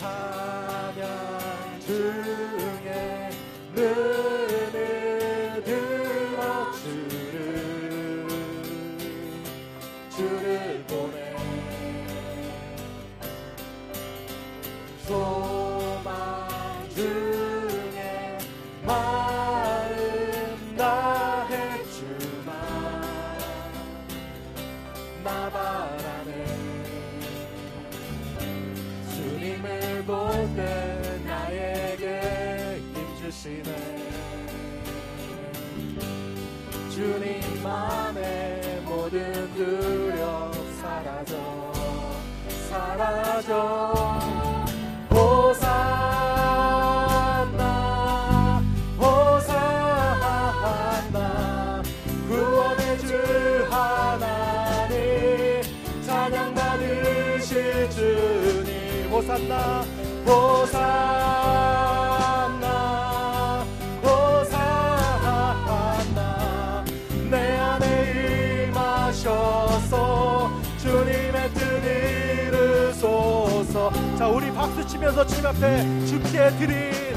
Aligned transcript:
time. 0.00 0.39
찾아 43.42 43.89
하시면서 75.00 75.26
주님 75.26 75.46
앞에 75.46 76.06
주께 76.06 76.50
드리 76.58 77.09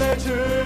leggere 0.00 0.59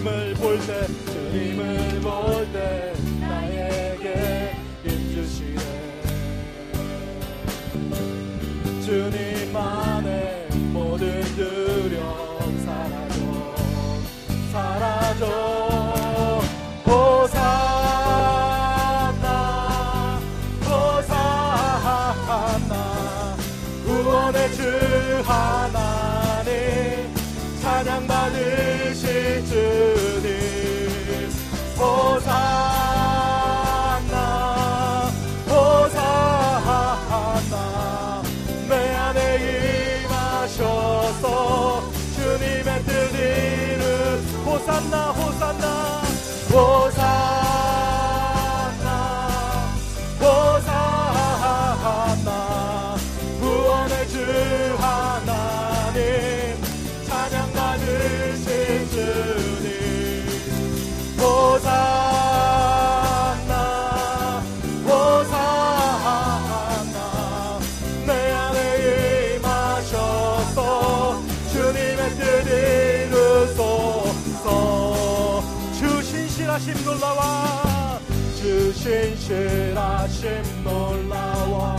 주님을 0.00 0.34
볼 0.34 0.58
때 0.60 0.86
주님을 1.12 2.00
볼때. 2.00 2.99
신실하심 79.30 80.42
놀라워. 80.64 81.76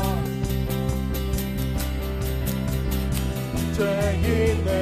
죄인의 3.75 4.80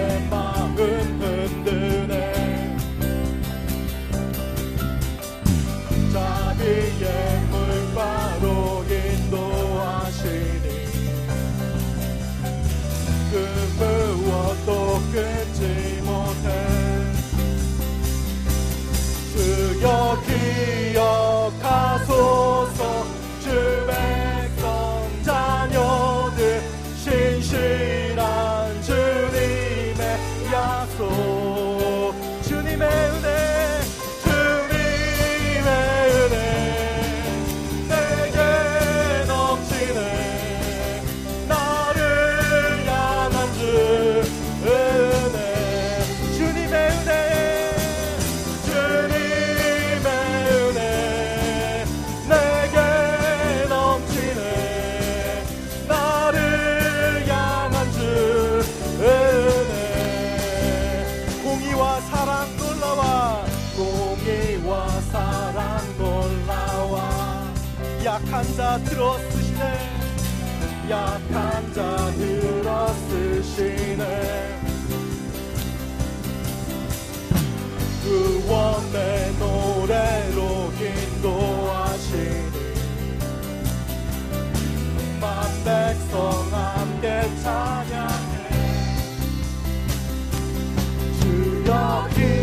I'll. 92.00 92.39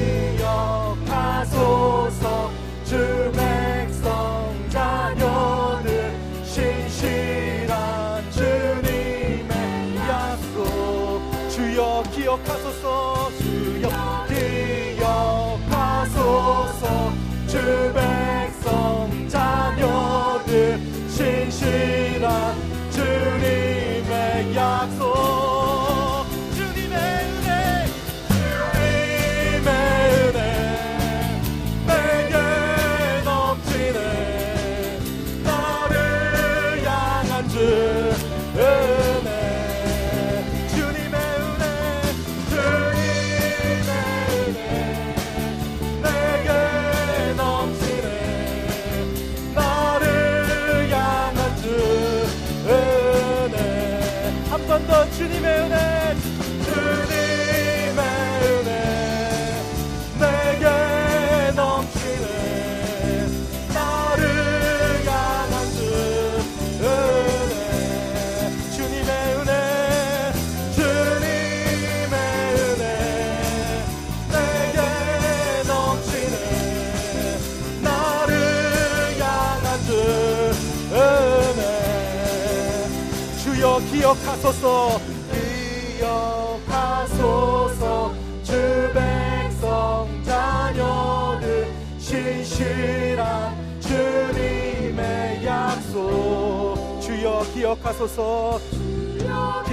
신실한 92.46 93.80
주님의 93.80 95.44
약속 95.44 97.00
주여 97.02 97.42
기억하소서. 97.52 98.60
주여 98.70 99.64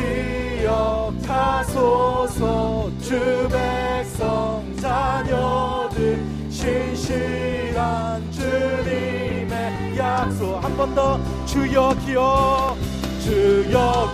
기억하소서. 1.22 2.90
주 3.00 3.48
백성 3.50 4.76
자녀들 4.82 6.24
신실한 6.50 8.32
주님의 8.32 9.96
약속. 9.98 10.64
한 10.64 10.76
번 10.76 10.96
더. 10.96 11.20
주여 11.46 11.96
기억. 12.06 12.76
주여 13.24 14.12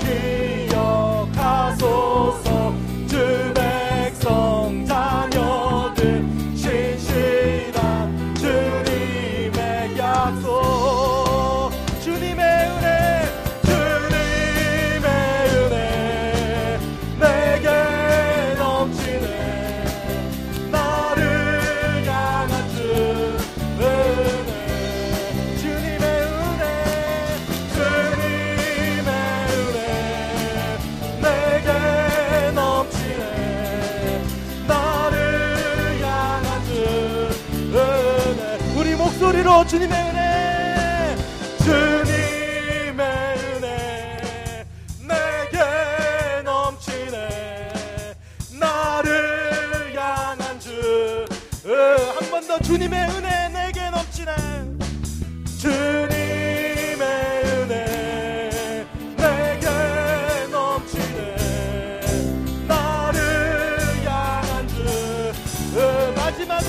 기억하소서. 1.40 2.74
주 3.08 3.54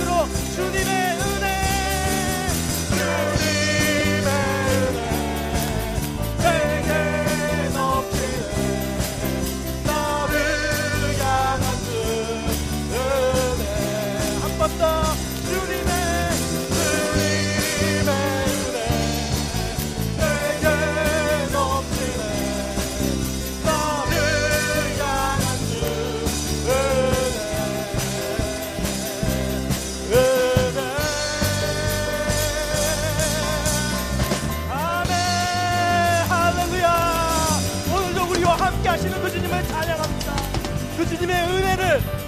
것으로 0.00 0.26
주님의 0.54 1.10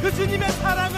그 0.02 0.12
주님의 0.16 0.50
사랑 0.50 0.91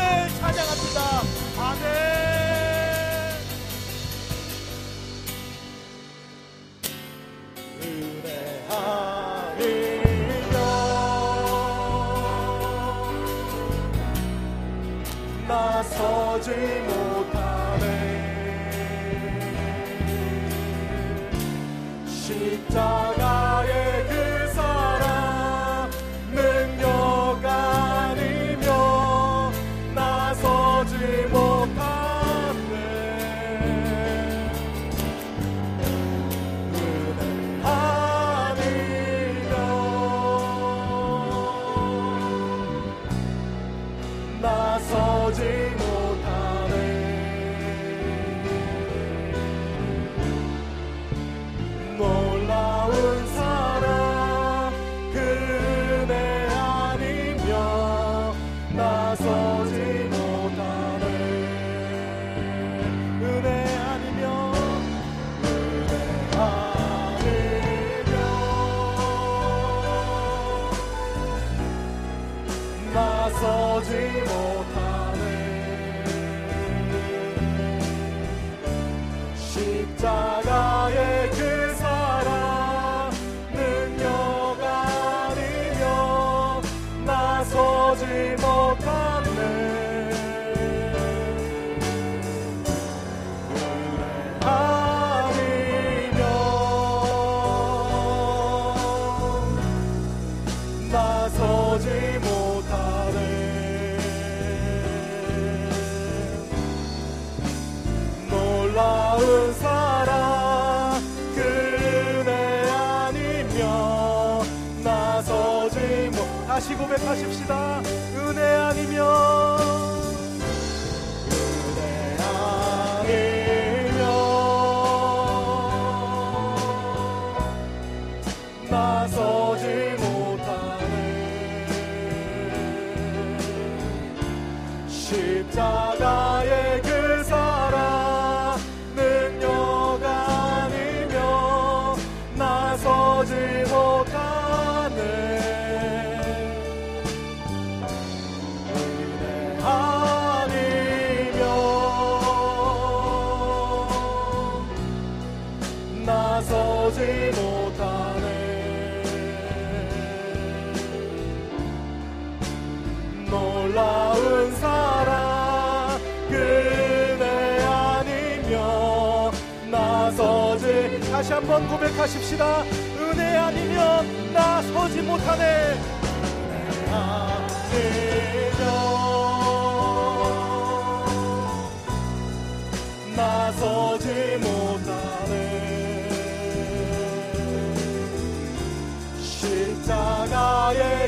다시 116.64 116.75
고백하십시다. 116.76 117.83
은혜 118.16 118.42
아니면 118.42 119.34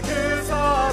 그 0.02 0.44
사랑 0.44 0.85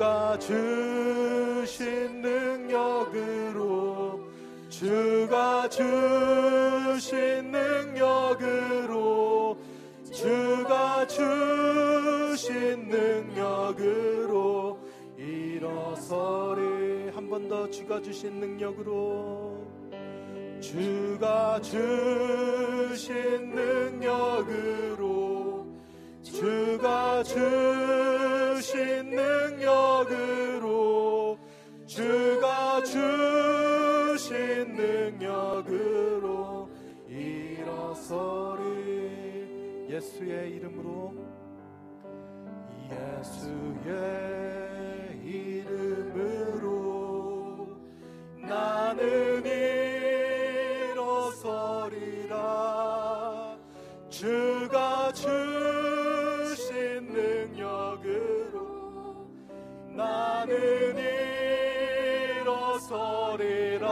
주가 0.00 0.38
주신 0.38 2.22
능력으로 2.22 4.18
주가 4.70 5.68
주신 5.68 7.50
능력으로 7.50 8.88
주가 10.10 11.06
주신 11.06 12.88
능력으로 12.88 14.78
일어서리. 15.18 17.10
한 17.14 17.28
번 17.28 17.46
더 17.50 17.68
주가 17.68 18.00
주신 18.00 18.40
능력으로. 18.40 19.68
주가 20.62 21.60
주신 21.60 23.50
능력으로 23.54 25.29
주가 26.32 27.22
주신 27.22 29.10
능력으로 29.10 30.70
주가 31.86 32.82
주신 32.84 34.74
능력으로 34.74 36.70
일어서리. 37.08 38.60
예수의 39.90 40.52
이름으로. 40.52 41.12
예수의 42.90 43.90
이름으로 45.24 46.66
나는 48.38 49.44
일어서리라. 50.94 51.90
주 54.08 54.49
나는 60.50 60.98
일어서리라. 62.42 63.86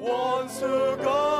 원수가 0.00 1.37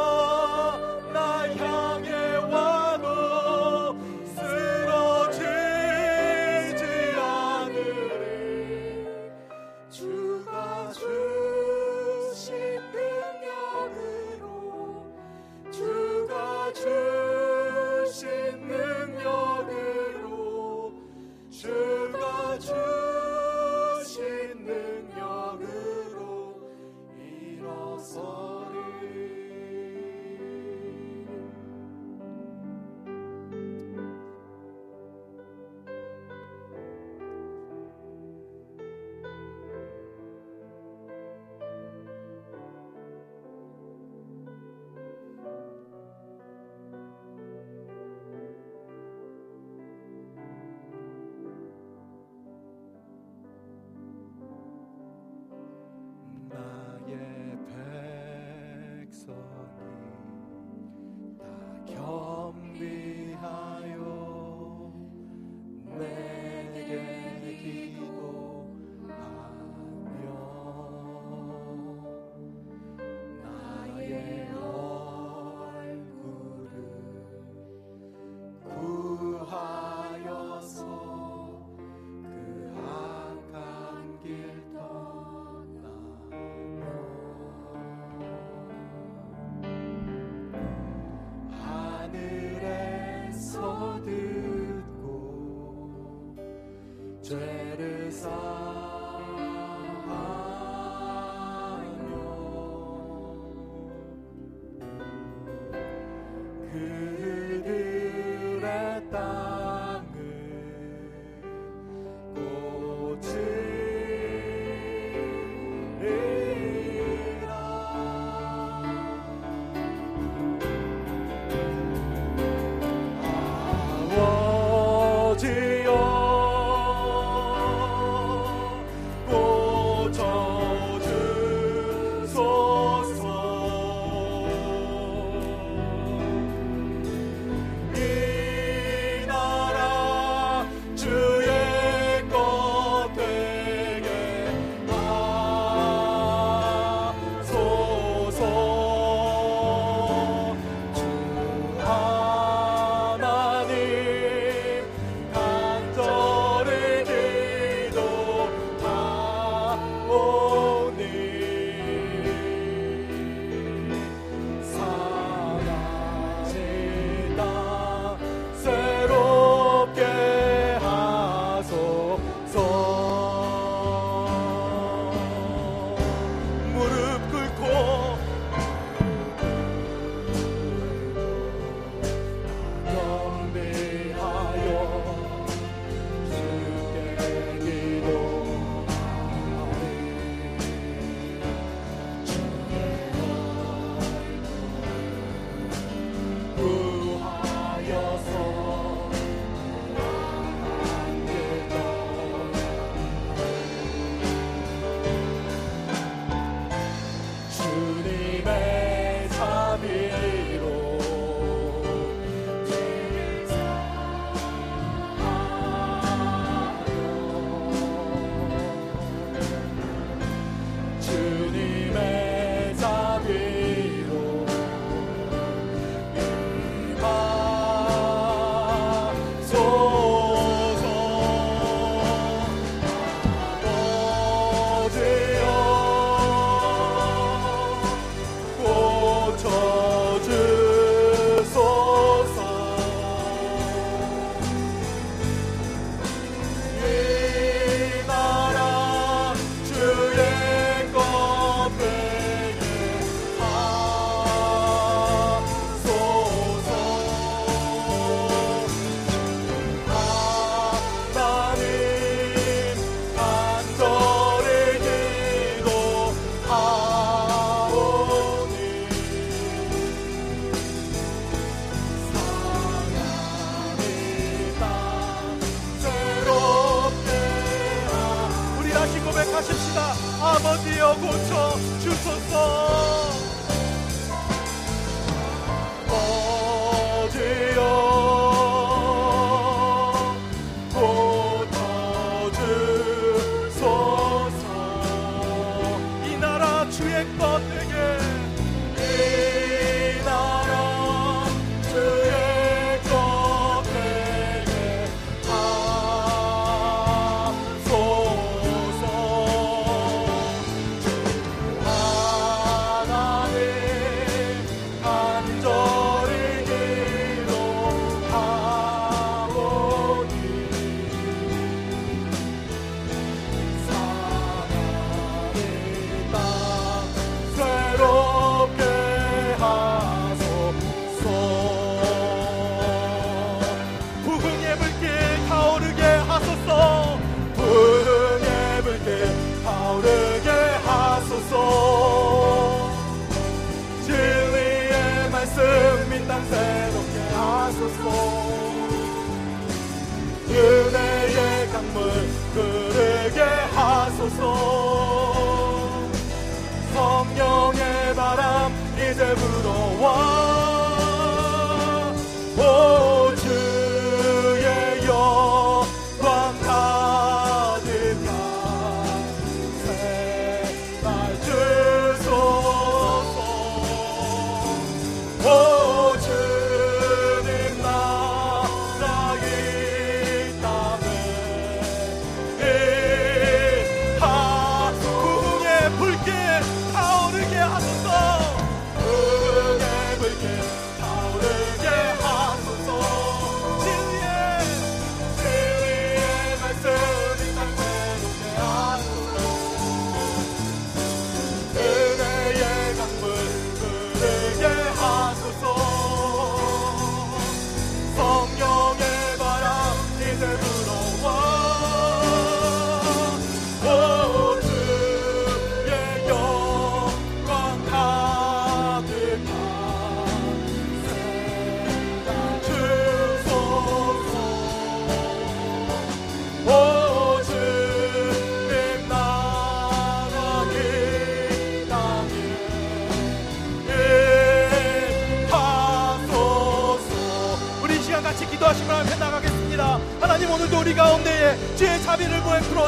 could. 106.73 106.98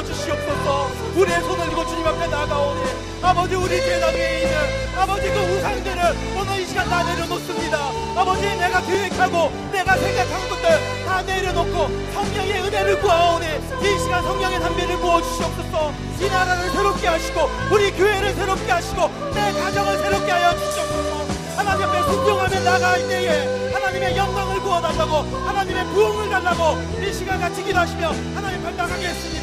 주시옵소서. 0.05 0.91
우리의 1.17 1.41
손을 1.43 1.67
들고 1.67 1.87
주님 1.87 2.07
앞에 2.07 2.27
나가오니 2.27 2.81
아버지 3.23 3.55
우리 3.55 3.77
재단 3.81 4.15
위에 4.15 4.43
있는 4.43 4.57
아버지 4.97 5.29
그 5.29 5.39
우상들을 5.39 6.03
오늘 6.37 6.61
이 6.61 6.67
시간 6.67 6.89
다 6.89 7.03
내려놓습니다. 7.03 7.79
아버지 8.17 8.43
내가 8.43 8.81
계획하고 8.83 9.53
내가 9.73 9.97
생각한 9.97 10.49
것들 10.49 11.05
다 11.07 11.23
내려놓고 11.23 11.89
성령의 12.15 12.63
은혜를 12.63 13.01
구하오니 13.01 13.47
이 13.47 13.99
시간 13.99 14.23
성령의 14.23 14.61
담비를 14.61 14.97
부어주시옵소서. 14.99 15.93
이 16.21 16.29
나라를 16.29 16.71
새롭게 16.71 17.07
하시고 17.07 17.51
우리 17.73 17.91
교회를 17.93 18.35
새롭게 18.35 18.71
하시고 18.71 19.11
내 19.35 19.53
가정을 19.53 19.99
새롭게 19.99 20.31
하여 20.31 20.53
주시옵소서. 20.59 21.21
하나님 21.57 21.87
앞에 21.89 22.03
순종하며 22.03 22.61
나갈 22.61 23.09
때에 23.09 23.73
하나님의 23.73 24.17
영광을 24.17 24.61
구워달라고 24.61 25.17
하나님의 25.47 25.85
부흥을 25.87 26.31
달라고 26.31 26.79
이 27.03 27.13
시간 27.13 27.39
같이 27.39 27.63
기도하시며 27.63 28.09
하나님 28.35 28.67
앞에 28.67 28.77
나가겠습니다 28.77 29.41